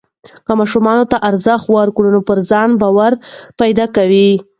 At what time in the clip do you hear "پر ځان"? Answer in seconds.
2.27-2.69